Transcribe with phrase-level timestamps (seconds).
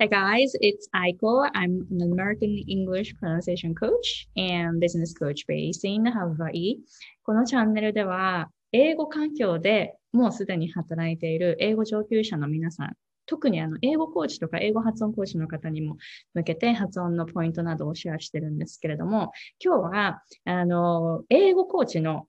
[0.00, 1.48] Hey guys, it's Aiko.
[1.54, 6.78] I'm an American English pronunciation coach and business coach based in Hawaii.
[7.22, 12.96] このチャンネルでは、英語環境でもうすでに働いている英語上級者の皆さん、
[13.26, 15.96] 特にあの英語コーチとか英語発音コーチの方にも
[16.34, 19.30] 向けて発音のポイントなどをシェアしてるんですけれども、
[19.64, 22.26] 今日はあの英語コーチの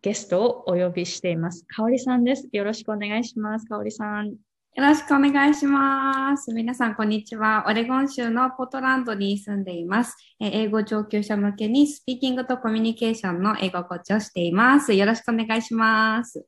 [0.00, 1.66] ゲストをお呼びしています。
[1.66, 2.48] かおりさんです。
[2.50, 3.66] よろしくお願いします。
[3.66, 4.36] かおりさん。
[4.76, 6.52] よろしくお願いします。
[6.52, 7.64] 皆さん、こんにちは。
[7.68, 10.16] オレゴン州のポートランドに住んでいます。
[10.40, 14.92] 英語上級者向けにスピーキングとコミュニケーションの英語コーチをしています。
[14.92, 16.44] よろしくお願いします。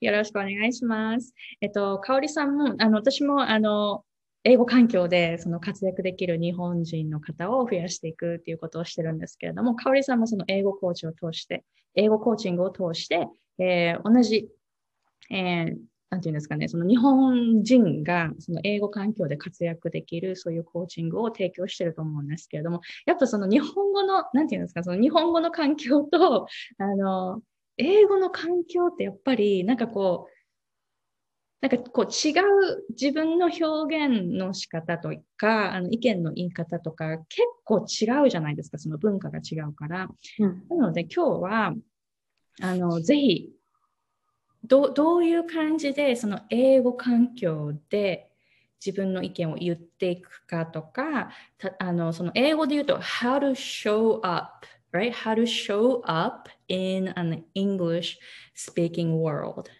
[0.00, 1.32] よろしくお願いします。
[1.60, 4.02] えっと、かおりさんも、あの、私も、あの、
[4.42, 11.64] 英語環境でその活躍できる日本人の方を増やしていくっていうことをしてるんですけれども、かおりさんもその英語コーチを通して、
[11.94, 13.28] 英語コーチングを通して、
[13.60, 14.48] えー、同じ、
[15.30, 15.76] えー、
[16.10, 26.46] なんていうんですかね、その日本人がその英語環境で活躍できるそういうコーチングを提供してると思うんですけれども、やっぱその日本語の、なんていうんですか、その日本語の環境と、
[26.78, 27.42] あの、
[27.76, 30.38] 英語の環境ってやっぱりなんかこう、
[31.60, 40.08] なんかこう違う自分の表現の仕方とか、あの意見の言い方とか結構違うじゃないですか、その文化が違うから。
[40.38, 41.74] うん、なので今日は、
[42.60, 43.50] あの、ぜひ
[44.64, 48.30] どどういう感じでその英語環境で
[48.84, 51.30] 自分の意見を言っていくかとか、
[51.78, 55.12] あのその英語で言うと how to show up, right?
[55.12, 58.18] How to show up in an English
[58.54, 59.70] speaking world.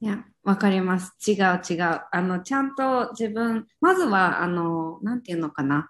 [0.00, 1.14] いや、わかります。
[1.26, 2.02] 違う違う。
[2.12, 5.88] あの、ちゃんと自分、まずは、あの、なんていうのかな。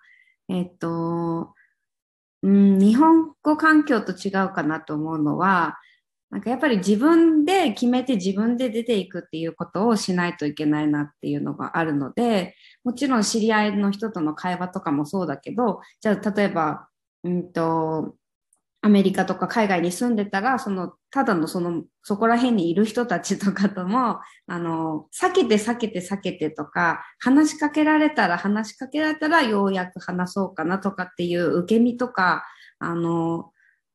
[0.48, 1.54] えっと、
[2.42, 5.78] うん、日本語環境と違うかなと思うのは、
[6.34, 16.88] なんかやっぱり自分で決めて自分で出ていくっていうことをしないといけないなっていうのがあるので、もちろん知り合いの人との会話とかもそうだけど、じゃあ例えば、
[17.22, 18.16] うんと、
[18.82, 32.44] アメリカとか海外に住んでたら、その、ただのその、そこら辺にいる人たちとかとも、 あの、避けて避けて避けてとか、話しかけられたら話しかけられたらようやく話そうかなとかっていう受け身とか、
[32.80, 33.52] あの、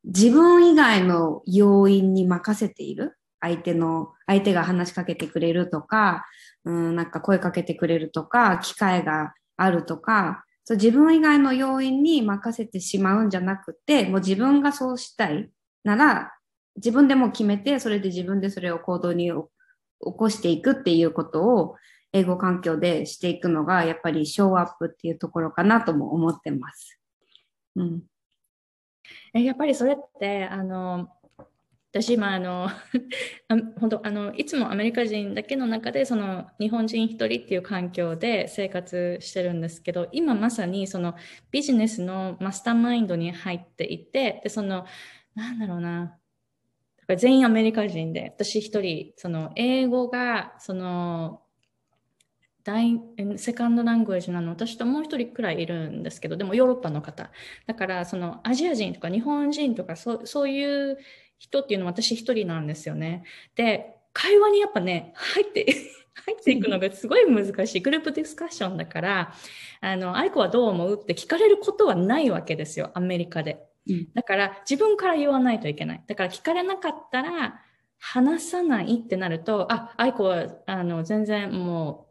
[0.10, 3.16] 自分以外の要因に任せている？
[3.40, 6.26] 相手の、相手が話しかけてくれるとか、
[6.66, 15.50] うん、なんか声かけてくれるとか、機会があるとか、そう自分以外の要因に任せてしまうんじゃなくて、もう自分がそうしたい
[15.84, 16.34] なら、
[16.76, 19.34] 自分でも決めて、それで自分でそれを行動に起
[20.00, 21.76] こしていくっていうことを、
[22.12, 27.00] 英語環境でしていくのが、やっぱりショーアップっていうところかなとも思ってます。
[27.76, 28.02] うん。
[29.34, 31.10] えやっぱりそれってあの
[31.92, 32.70] 私今あの
[33.80, 41.16] 本当あのいつもアメリカ人だけの中でその日本人一人っていう環境で生活してるんですけど今まさにその
[41.50, 44.86] ビジネスのマスターマインドに入っていてでその
[45.34, 46.16] なんだろうな
[47.18, 51.42] 全員アメリカ人で私一人その英語がその
[52.70, 53.02] 第
[53.38, 54.52] セカンドラングエージなの。
[54.52, 57.32] 私ともう一人くらいいるんですけどでもヨーロッパの方。
[57.66, 61.00] だからそのアジア人とか日本人とかそそういう
[61.40, 63.24] 人っていうのは私一人なんですよね。
[63.56, 65.66] で会話にやっぱね入って
[66.26, 67.80] 入っていくのがすごい難しい。
[67.80, 69.34] グループディスカッションだから
[69.82, 73.66] あの愛子はどう思うって聞かれることはないわけですよアメリカで。
[74.14, 76.04] だから自分から言わないといけない。
[76.06, 77.62] だから聞かれなかったら
[77.98, 82.09] 話さないってなるとあ愛子はあの全然もう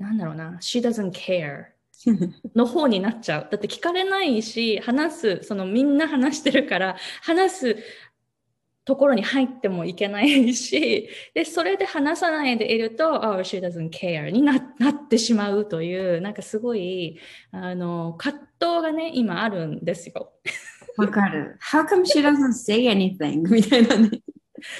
[0.00, 1.66] なんだろうな、she doesn't care
[2.56, 3.48] の方になっちゃう。
[3.50, 7.76] だって聞かれないし、話す、そのみんな話してるから、話す
[8.86, 17.20] ところに入ってもいけないし、で、それで話さないでいると、oh, she doesn't care にななってしまうという、なんかすごい、
[17.52, 20.32] あの、葛藤がね、今あるんですよ。
[20.96, 21.58] わかる。
[21.62, 23.42] How come she doesn't say anything?
[23.48, 24.22] みたいなね。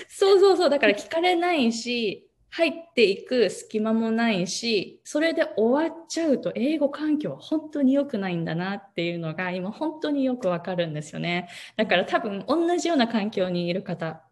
[0.09, 11.49] そうそうそう、だから聞かれないし、入っていく隙間もないし、それで終わっちゃうと英語環境は本当に良くないんだなっていうのが今本当によくわかるんですよね。
[11.77, 14.23] だから多分同じような環境にいる方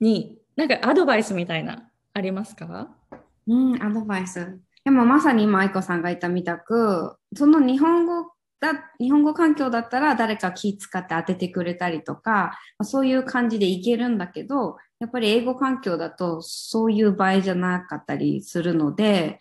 [0.00, 2.94] になんかアドバイスみたいなありますか？
[3.46, 4.60] うん、アドバイス。
[4.84, 19.40] でもまさに今愛子さんが言ったみたく、その日本語だ日本語環境だったら誰か気使って当ててくれたりとか、そういう感じでいけるんだけど、やっぱり英語環境だとそういう場合じゃなかったりするので、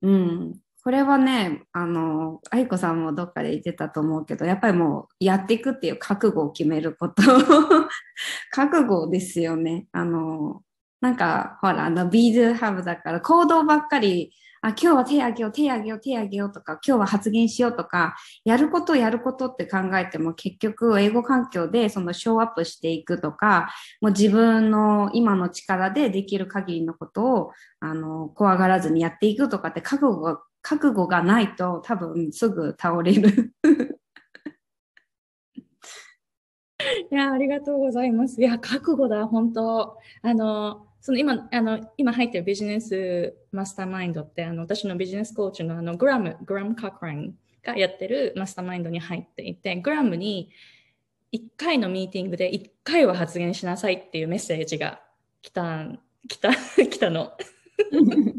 [0.00, 7.22] うん、これはね、あの、愛子さんもどっかで言ってたと思うけど、やっぱりもうやっていくっていう覚悟を決めること
[8.52, 9.86] 覚悟ですよね。
[9.92, 10.62] あの、
[11.02, 14.32] なんか、ほら、あの、ビーズハブだから行動ばっかり
[14.64, 18.14] あ、今日は手あげよう、手あげよう、手あげようとか、今日は発言しようとか、
[18.44, 27.50] やることやることって考えても結局英語環境でそのショーアップしていくとか、もう自分の今の力でできる限りのことを、
[27.80, 33.52] あの、怖がらずにやっていくとかって覚悟が、覚悟がないと多分すぐ倒れる。
[37.10, 38.40] いや、ありがとうございます。
[38.40, 39.98] いや、覚悟だ、本当。
[40.22, 47.34] あの、その今、あの、今入ってるビジネスマスターマインドって、あの、私のビジネスコーチのあの、グラム、グラム・カクラン
[47.64, 50.50] がやってるマスターマインドに入っていて、グラムに
[51.32, 55.00] 1回のミーティングで1回は発言しなさいっていうメッセージが
[55.42, 55.86] 来た、
[56.28, 57.32] 来た、来たの。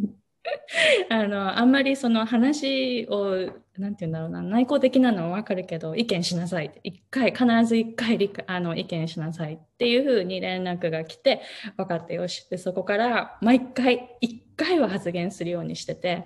[1.09, 6.71] あの、あんまりその話を、なんて言うんだろうな、内向的なのはわかるけど、意見しなさい。
[6.83, 8.17] 一回、必ず一回
[8.47, 11.41] あの意見しなさいっていうふうに連絡が来て、
[11.77, 12.47] 分かってよし。
[12.49, 16.25] で、そこから毎回、一回は発言するようにしてて、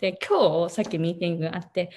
[0.00, 1.90] で、今日、さっきミーティングがあって、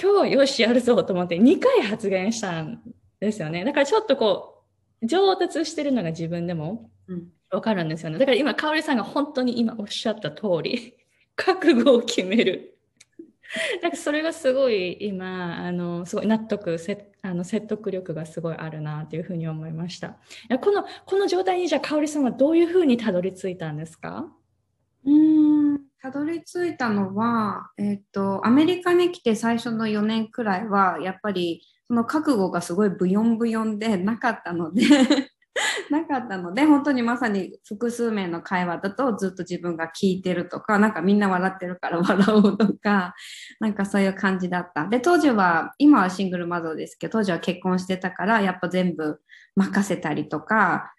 [0.00, 2.82] 今日よしやるぞと思って2回発言したん
[3.20, 3.64] ですよね。
[3.64, 4.64] だからちょっとこ
[5.02, 8.18] う、上達してるのが自分でも、うんわかるんですよね。
[8.18, 10.94] だから今、かおりさんが本当に今おっしゃった通り、
[11.36, 12.78] 覚悟を決める。
[13.82, 20.16] なんかそれがすごい今、あの、すごい納得、せあの説得力がすごいあるなというふうに思いました。
[20.60, 24.32] この、この状態にじゃあ、かおりさんはどういうふうにたどり着いたんですか？
[25.04, 34.82] うん、たどり着いたのは、えっ、と、アメリカに来て最初の4年くらいは、やっぱり、その覚悟がすごいブヨンブヨンでなかったので
[35.90, 43.14] なかったので、本当にまさに複数名の会話だとずっと自分が聞いてるとか、なんかみんな笑ってるから笑おうとか、
[43.60, 44.86] なんかそういう感じだった。
[44.88, 49.20] で、当時は、今はシングルマザーですけど、当時は結婚してたから、やっぱ全部
[49.56, 50.92] 任せたりとか、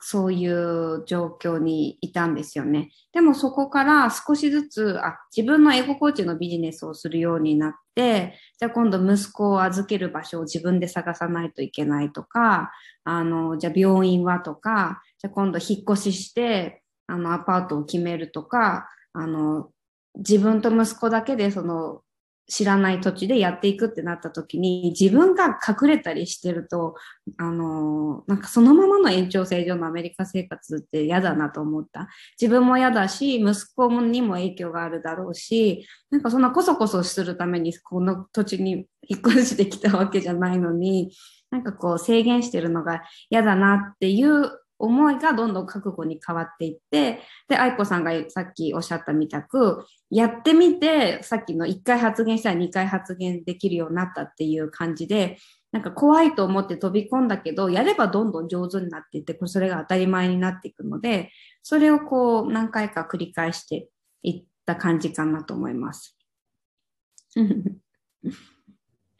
[0.00, 2.90] そういう状況にいたんですよね。
[3.12, 12.70] でもそこから少しずつ、あ、自分のエゴコーチのビジネスをするようになって、じゃあ今度息子を預ける場所を自分で探さないといけないとか、
[13.04, 19.70] あの、じゃあ病院はとか、じゃあ今度引っ越しして、あの、アパートを決めるとか、あの、
[20.14, 22.02] 自分と息子だけでその
[22.48, 26.94] 知らない土地でやっていくってなった時に自分が隠れたりしてると、
[27.36, 32.08] あのなんかそのままの延長線上のアメリカ生活って嫌だなと思った。
[32.40, 41.12] 自分も嫌だし、息子にも影響があるだろうし、なんかそんなこそこそするためにこの土地に引っ越してきたわけじゃないのに、
[41.50, 55.38] なんかこう制限してるのが嫌だなっていう思いがどんどん覚悟に変わっていって、で、愛子さんがさっきおっしゃったみたく、やってみて、さっきの1回発言したら2回発言できるようになったっていう感じで、
[55.72, 61.30] なんか怖いと思って飛び込んだけど、やればどんどん上手になっていって、それが当たり前になっていくので、
[61.62, 63.88] それをこう何回か繰り返して
[64.22, 66.16] いった感じかなと思います。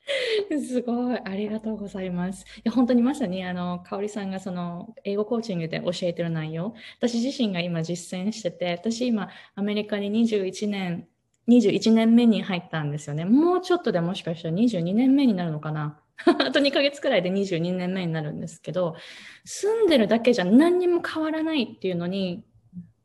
[0.66, 2.44] すごい、ありがとうございます。
[2.58, 11.06] いや本当にまさにあの香織さんがその英語コーチングで教えてる内容、私自身が今実践してて、私今アメリカに21年、
[11.48, 13.24] 21年目に入ったんですよね。
[13.24, 16.00] もうちょっとでもしかしたら22年目になるのかな。
[16.26, 18.96] あと2ヶ月くらいで22年目になるんですけど、
[19.44, 22.44] 住んでるだけじゃ何にも変わらないっていうのに、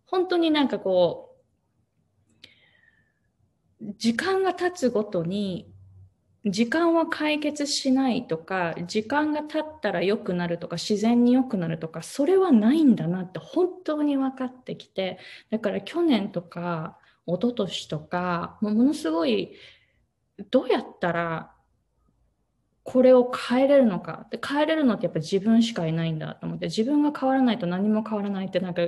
[0.06, 1.36] 本当になんかこ
[3.82, 5.73] う、時間が経つごとに
[6.46, 15.20] 時間は解決しないとか、時間が経ったら良くなるとか、自然に良くなるとか、それはないんだなって本当に分かってきて、
[15.52, 19.54] だから去年とか、一昨年とか、ものすごい、
[20.52, 21.54] どうやったら
[22.84, 24.28] これを変えれるのか。
[24.30, 28.82] で変えれるのってやっぱ自分しかいないんだと思って、自分が変わらないと何も変わらないってなんか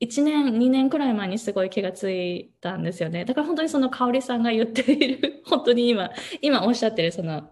[0.00, 3.24] 1年、2年くらい前にすごい気がついたんですよね。
[3.24, 6.10] だから本当にその香里さんが言っている、 本当に今、
[6.40, 7.50] 今おっしゃってるその、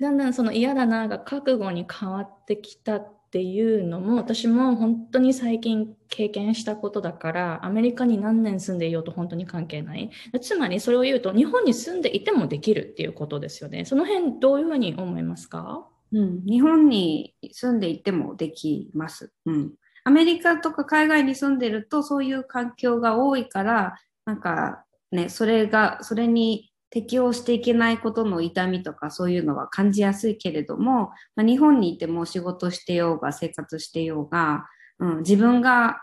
[0.00, 15.86] だんだんその嫌だなが覚悟に変わってきたっていうのも私も本当に最近経験したことだからアメリカに何年住んでいようと本当に関係ないつまりそれを言うと日本に住んでいてもできるっていうことですよねその辺どういうふうに思いますか？
[16.12, 19.32] うん、日本に住んでいてもできます。
[19.46, 19.72] うん、
[20.04, 34.66] アメリカとか海外に住んでるとそういう環境が多いから、なんかね、それが、それに適応していけないことの痛みとかそういうのは感じやすいけれども、まあ、日本にいても仕事してようが生活してようが、
[34.98, 36.02] うん、自分が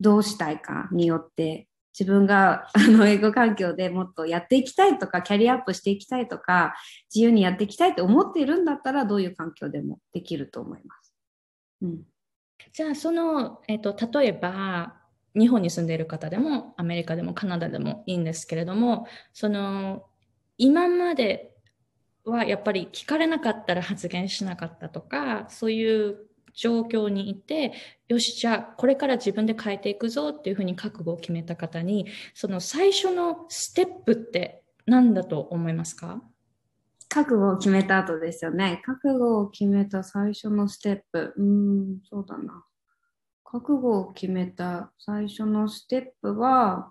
[0.00, 6.74] どうしたいかによって自分が あの英語環境でもっとやっていきたいとかキャリアアップしていきたいとか
[7.14, 11.14] 自由にやっていきたいって思っているんだったらどういう環境でもできると思います。
[11.82, 12.02] うん
[12.72, 14.96] じゃあその、えっと、例えば
[15.36, 20.04] 日本に住んでいる方でもアメリカでもカナダでもいいんですけれどもその
[20.58, 21.52] 今まで
[22.24, 26.16] はやっぱり聞かれなかったら発言しなかったとかそういう
[26.54, 27.72] 状況にいて
[28.08, 36.22] よしじゃあこれから自分で変えていくぞっていうふうに覚悟を決めた方にその最初のステップって何だと思いますか？
[37.14, 38.82] 覚悟を決めた後ですよね。
[38.84, 41.32] 覚悟を決めた最初のステップ。
[41.36, 42.64] うん、そうだな。
[43.44, 46.90] 覚悟を決めた最初のステップは、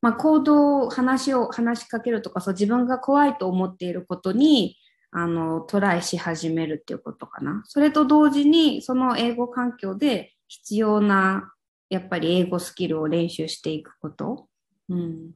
[0.00, 4.78] まあ、行動、話を、話しかけるとか、そう、自分が怖いと思っていることに、
[5.10, 7.62] あの、トライし始めるっていうことかな。
[7.66, 11.52] それと同時に、その英語環境で必要な、
[11.90, 14.48] やっぱり英語スキルを練習していくこと。
[14.88, 15.32] うん。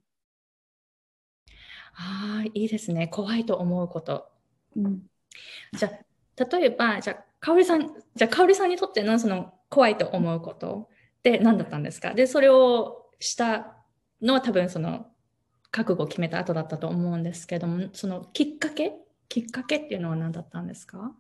[1.97, 3.09] ああ、いいですね。
[3.09, 4.31] 怖いと思うこと。
[4.77, 5.03] うん、
[5.77, 12.15] じゃあ、例えば、じゃあ、かおりさん、じゃあ、かおりさんにとってのその怖いと思うことって何だったんですか？
[12.15, 13.77] で、それをした
[14.21, 15.07] のは多分その
[15.71, 18.93] 覚悟を決めた後だったと思うんですけども、そのきっかけ？
[19.29, 21.13] きっかけっていうのは何だったんですか？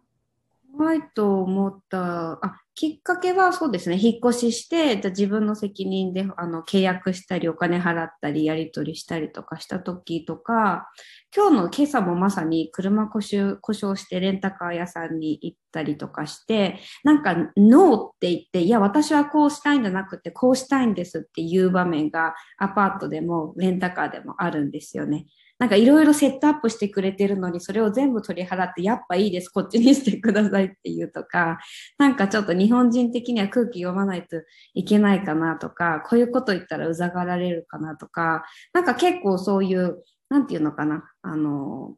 [0.76, 10.90] 怖いと思ったあきっかけはそうですね引っ越ししてじゃ自分の責任であの契約したりお金払ったりやり取りしたりとかした時とか
[11.34, 25.26] 今日の今朝もまさに車故障故障してレンタカー屋さんに行ったりとかしてなんかノーって言っていや私はこうしたいんじゃなくてこうしたいんですっていう場面がアパートでもレンタカーでもあるんですよね。
[25.64, 31.58] なんかいろいろセットアップしてくれてるのに、それを全部取り払って、やっぱいいです、こっちにしてくださいっていうとか、
[31.96, 34.42] なんかちょっと日本人的には空気読まないと
[34.74, 38.44] いけないかなとか、こういうこと言ったらうざがられるかなとか、
[38.74, 41.96] なんか結構そういう、なんていうのかな、あの、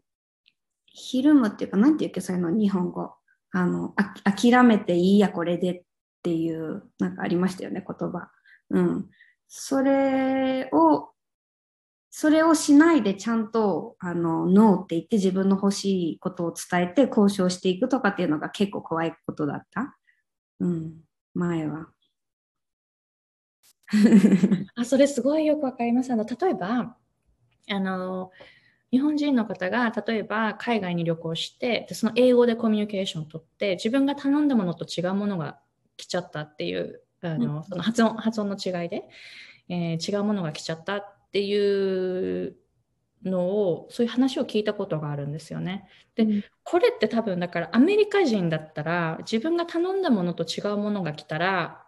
[0.87, 3.15] ひるむっていうか、なんていうっけ、そういうの、日本語。
[3.51, 5.83] あの、あ諦めていいや、これでっ
[6.23, 8.31] ていう、なんかありましたよね、言葉。
[8.71, 9.11] うん。
[9.49, 11.16] それを
[12.19, 19.99] それをしないでちゃんとあのノーって言って自分の欲しいことを伝えて交渉していくとかっていうのが結構怖いことだった。
[20.61, 20.95] うん、
[21.35, 21.89] 前は。
[24.77, 26.11] あそれすごいよくわかります。
[26.11, 26.97] あの例えば
[27.69, 28.31] あの
[28.91, 35.61] 日本人の方が例えば海外に旅行してでその英語でコミュニケーションをとって自分が頼んだものと違うものが
[35.99, 39.05] 来ちゃったっていうあの、うん、その発音発音の違いで、
[39.69, 42.57] えー、違うものが来ちゃったっていう
[43.23, 45.87] のをそういう話を聞いたことがあるんですよね。
[46.15, 51.85] で、うん、これって多分だからアメリカ人だったら自分が頼んだものと違うものが来たら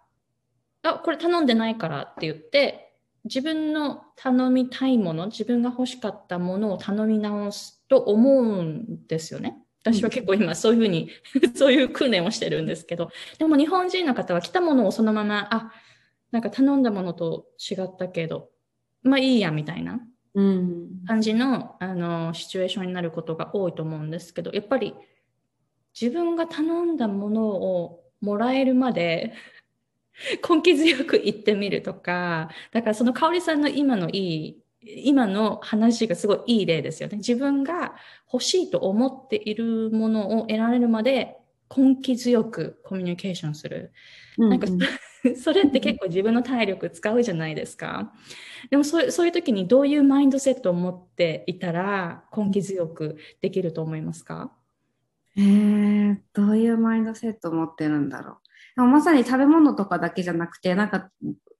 [0.83, 9.57] あこれ頼んでないからって言って自分の頼みたいもの自分が欲しかったものを頼み直すと思うんですよね。
[9.83, 11.09] 私は結構今そういうふうに
[11.55, 15.71] そういう訓練をしてるんですけどでも日本人の方は来たものをそのままあ
[16.31, 18.49] なんか頼んだものと違ったけど
[19.03, 19.99] まあいいやみたいな
[21.07, 24.95] 感じの,、あのシチュエーションになることが多いと思うんですけどやっぱり
[25.99, 29.33] 自分が頼んだものをもらえるまで
[30.47, 37.17] 根気強く言ってみるとかだからその香里さんの今のいい今の話がすごいいい例ですよね。
[37.17, 37.95] 自分が
[38.31, 41.37] 欲しいと思っているものを得られるまで
[41.75, 43.91] 根気強くコミュニケーションする。
[44.37, 44.67] なんか
[45.35, 48.13] それって結構自分の体力使うじゃないですか。
[48.69, 54.51] でもそうそういう時にどういうマインドセットを持っていたら根気強くできると思いますか？
[55.35, 58.35] えー、どういうマインドセットを持ってるんだろう。
[58.75, 61.09] でもまさに食べ物とかだけじゃなくて、なんか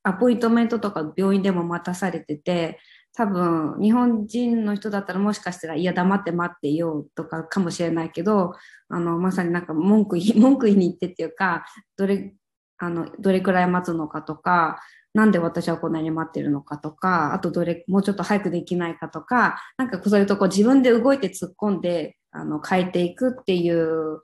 [0.03, 2.79] アポイントメントとか病院でも待たされてて、
[3.13, 8.53] 多分日本人の人だったらもしかしたらいや黙って待ってようとかかもしれないけど
[8.87, 11.65] あのまさになんか文句文句言いに行ってっていうか
[11.97, 12.33] どれ
[12.79, 14.81] あのどれくらい待つのかとか
[15.13, 24.21] なんで私はこんなに待ってるのかとかあとどれもうちょっと早くできないかとかなんかそういうとこ自分で動いて突っ込んであの変えていくっていう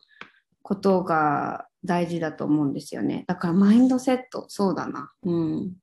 [0.62, 3.24] ことが大事だと思うんですよね。
[3.28, 5.12] だからマインドセットそうだな。
[5.24, 5.74] うん。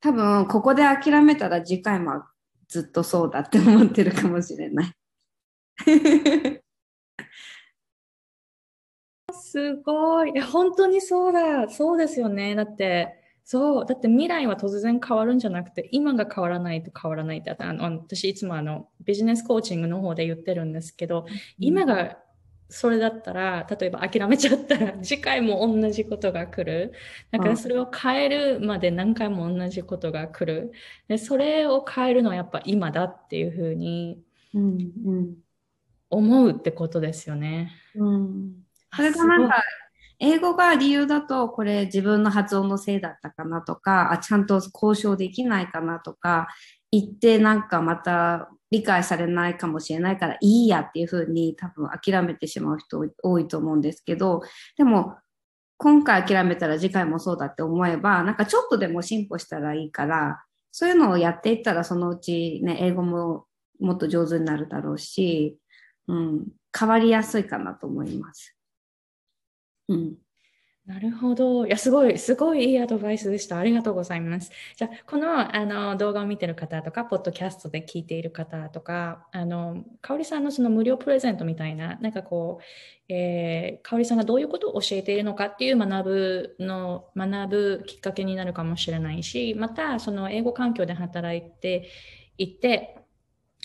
[0.00, 2.22] 多分ここで諦めたら次回も
[2.68, 4.92] ずっとそうだって思ってるかもしれない。
[9.54, 10.40] すごい。
[10.40, 11.68] 本当にそうだ。
[11.68, 12.56] そうですよね。
[12.56, 13.86] だって、そう。
[13.86, 22.18] だって未来は突然変わるんじゃなくて、今が変わらないと変わらないって、あの私いつもあのビジネスコーチングの方で言ってるんですけど、うん、今が
[22.68, 26.92] それだったら、例えば諦めちゃったら、次回も同じことが来る。
[27.30, 30.72] だからそれを変えるまで何回も同じことが来る。
[31.06, 34.20] で、それを変えるのはやっぱ今だっていうふうに
[36.10, 37.70] 思うってことですよね。
[37.94, 38.63] うん、うん
[38.96, 39.62] それがなんか
[40.18, 46.48] 英語が理由だと、これ自分の発音のせいだったかなとか、あ、ちゃんと交渉できないかなとか、
[46.90, 54.42] 言ってなんかまた理解されないかもしれないからいいやっていうふうに多分諦めてしまう人多いと思うんですけど、
[54.76, 55.16] でも
[55.76, 63.46] 今回諦めたら次回もそうだって思えば、なんかちょっとでも進歩したらいいから、そういうのをやっていったらそのうちね、英語も
[63.80, 65.58] もっと上手になるだろうし、
[66.06, 66.46] うん、
[66.76, 68.53] 変わりやすいかなと思います。
[69.88, 70.16] うん。
[70.86, 71.66] なるほど。
[71.66, 73.58] いや、すごい、すごいいいアドバイスでした。
[73.58, 74.50] ありがとうございます。
[74.76, 91.88] じゃあ、このあの動画を見てる方とか、ポッドキャストで聞いている方とか、あの、かおりさんのその無料プレゼントみたいな、なんかこう、えー、かおりさんがどういうことを教えているのかっていう学ぶの、学ぶきっかけになるかもしれないし、また、その英語環境で働いて
[92.36, 92.98] いって、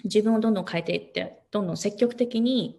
[0.06, 2.79] 自分をどんどん変えていって、どんどん積極的に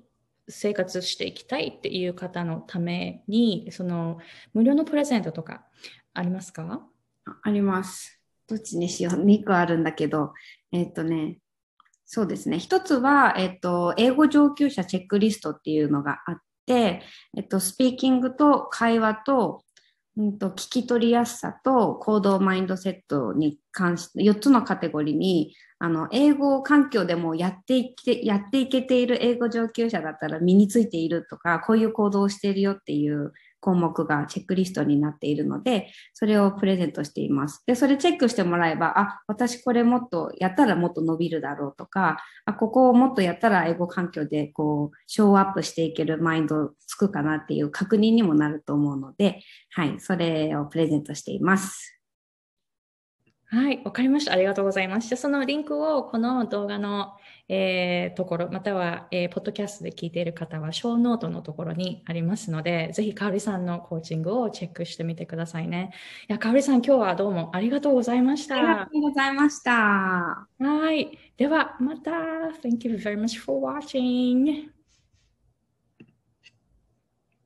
[0.50, 4.18] 生活していきたいっていう方のために、その
[4.52, 5.64] 無料のプレゼントとか
[6.14, 6.82] ありますか？
[7.42, 8.20] あります。
[8.48, 9.24] どっちにしよう。
[9.24, 10.32] 2個あるんだけど、
[10.72, 11.38] えっ、とね、
[12.04, 12.56] そうですね。
[12.56, 17.02] 1つは、えっ、と、英語上級者チェックリストっていうのがあって、
[17.36, 19.62] えっ、と、スピーキングと会話と、
[20.16, 37.62] うんと、聞き取りやすさと行動マインドセットに関して4つのカテゴリーにあの、英語環境でもやっていけ、やっていけている英語上級者だったら身についているとか、こういう行動をしているよっていう項目がチェックリストになっているので、それをプレゼントしています。
[37.66, 51.99] で、それチェックしてもらえば、あ、私これもっとやったらもっと伸びるだろうとか、あ、ここをもっとやったら英語環境でこう、ショーアップしていけるマインドつくかなっていう確認にもなると思うので、はい、それをプレゼントしています。
[53.52, 54.32] はい、わかりました。
[54.32, 55.08] ありがとうございます。
[55.08, 57.16] じゃそのリンクをこの動画の、
[57.48, 65.90] えー、ところ、または、えー、ポッドキャストで聞いている方は、ショーノートのところにありますので、ぜひ、かおりさんのコーチングをチェックしてみてくださいね。
[66.28, 68.54] いや、かおりさん、今日はどうもありがとうございました。
[68.54, 69.72] ありがとうございました。
[69.72, 70.46] は
[70.92, 71.18] い。
[71.36, 72.12] では、また。
[72.62, 74.79] Thank you very much for watching.